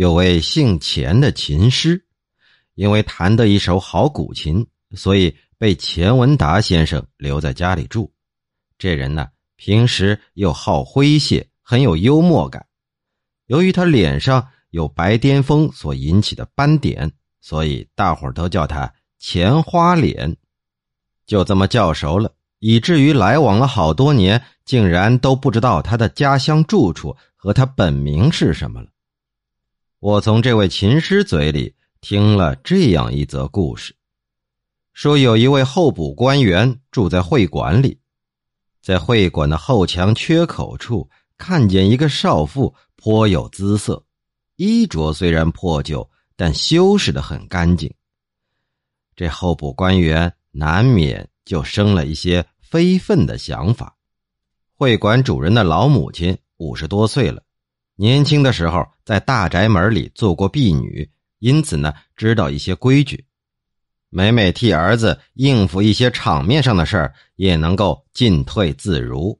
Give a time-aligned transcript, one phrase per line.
[0.00, 2.06] 有位姓钱的琴师，
[2.74, 8.10] 因为弹得一手好古琴，所以被钱文达先生留在家里住。
[8.78, 12.64] 这人呢，平时又好诙谐，很有幽默感。
[13.44, 17.12] 由于他脸上有白癜风所引起的斑点，
[17.42, 20.34] 所以大伙儿都叫他钱花脸。
[21.26, 28.88] 就这么叫熟了，以至于来往了好多年，竟然都不知道他的家乡住处和他本名是什么了。
[30.00, 33.94] 我从这位琴师嘴里听了这样一则故事：
[34.92, 37.98] 说有一位候补官员住在会馆里，
[38.82, 44.02] 在会馆的后墙缺口处看见一个少妇，颇有姿色，
[44.56, 47.92] 衣着虽然破旧，但修饰的很干净。
[49.14, 50.32] 这候补官员。
[50.52, 53.96] 难免就生了一些非分的想法。
[54.74, 57.40] 会馆主人的老母亲五十多岁了，
[58.00, 61.06] 年轻的时候在大宅门里做过婢女，
[61.38, 63.26] 因此呢知道一些规矩。
[64.08, 69.38] 每每替儿子应付一些场面上的事儿，也能够进退自如。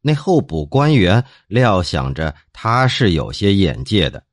[0.00, 4.24] 那候补官员料想着他是有些眼界的，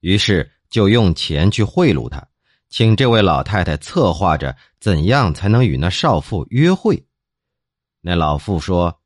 [0.00, 2.22] 于是就用钱去贿赂他。
[2.68, 7.06] 请这位老太太策划着怎样才能与那少妇约会。
[8.02, 9.00] 那老妇说：“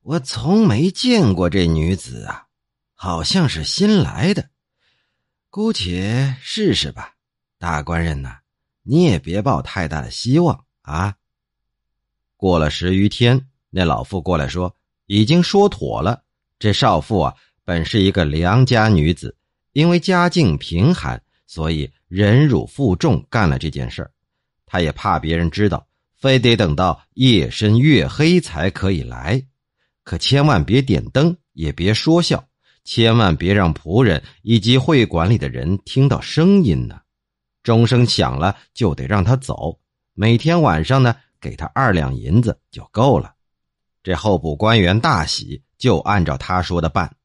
[0.00, 2.45] 我从没见过这女子啊，
[2.98, 4.48] 好像是新来的，
[5.50, 7.12] 姑且试试吧。
[7.58, 8.38] 大官人呐，
[8.82, 11.14] 你也别抱太大的希望啊。”
[12.36, 14.74] 过了十余天，那老妇过来说
[15.06, 16.24] ：“已经说妥了。
[16.58, 19.36] 这少妇啊，本是一个良家女子，
[19.72, 24.10] 因为家境贫寒。”所以忍辱负重干了这件事儿，
[24.66, 29.46] 他也怕别人知道，非得等到夜深月黑才可以来。
[30.02, 32.48] 可千万别点灯，也别说笑，
[32.86, 37.00] 千万别让仆人以及会馆里的人听到声音呢。
[37.62, 39.80] 钟声响了就得让他走，
[40.14, 43.34] 每天晚上呢给他二两银子就够了。
[44.04, 47.16] 这候补官员大喜，就按照他说的办。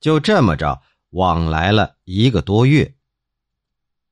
[0.00, 0.80] 就这么着
[1.10, 2.94] 往来了一个多月。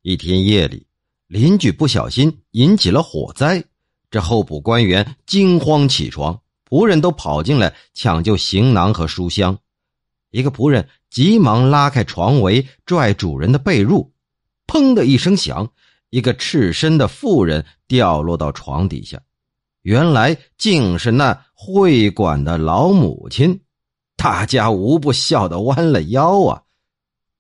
[0.02, 0.88] 一天夜里，
[1.28, 3.62] 邻居不小心引起了火灾，
[4.10, 9.56] 这候补官员惊慌起床，仆人都跑进来抢救行囊和书箱。
[10.30, 14.08] 一个仆人急忙拉开床围，拽主人的被褥，
[14.66, 15.68] 砰的一声响，
[16.10, 19.20] 一个赤身的妇人掉落到床底下。
[19.82, 23.60] 原来竟是那会馆的老母亲，
[24.16, 26.62] 大家无不笑得弯了腰啊！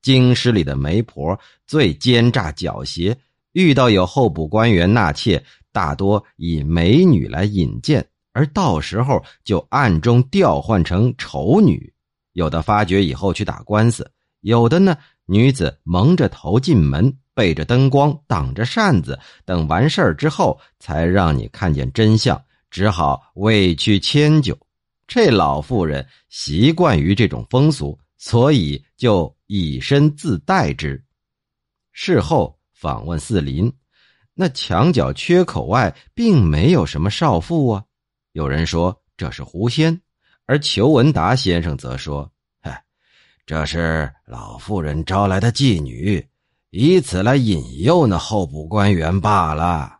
[0.02, 3.14] 京师里的媒婆最奸诈狡黠，
[3.52, 11.92] 遇到有候补官员纳妾，大多以美女来引荐，而到时候就暗中调换成丑女。
[12.40, 14.96] 有的发觉以后去打官司，有的呢，
[15.26, 24.58] 女子蒙着头进门，背着灯光，挡着扇子，等完事儿之后才让你看见真相，只好委屈迁就。
[25.06, 27.98] 这老妇人习惯于这种风俗。
[28.22, 31.02] 所以就以身自代之。
[31.90, 33.72] 事后访问四邻，
[34.34, 37.82] 那墙角缺口外并没有什么少妇啊。
[38.32, 39.98] 有人说这是狐仙，
[40.50, 42.28] 而裘文达先生则说
[42.60, 42.82] ：“嗨，
[43.46, 46.26] 这是老妇人招来的妓女，
[46.70, 49.98] 以此来引诱那候补官员罢了。”